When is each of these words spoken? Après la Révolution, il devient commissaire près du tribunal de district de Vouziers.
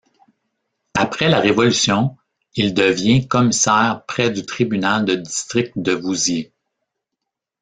Après 0.95 1.29
la 1.29 1.39
Révolution, 1.39 2.17
il 2.55 2.73
devient 2.73 3.27
commissaire 3.27 4.01
près 4.07 4.31
du 4.31 4.43
tribunal 4.43 5.05
de 5.05 5.13
district 5.13 5.73
de 5.75 5.91
Vouziers. 5.91 6.51